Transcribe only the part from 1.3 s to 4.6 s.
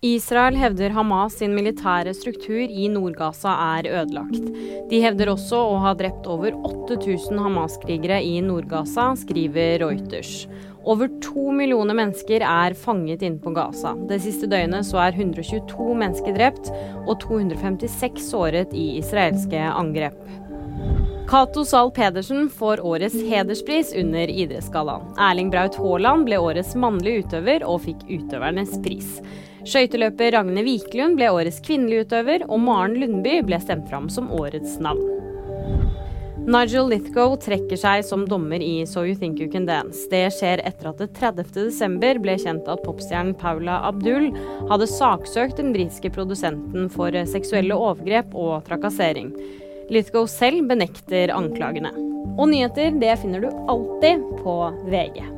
sin militære struktur i Nord-Gaza er ødelagt.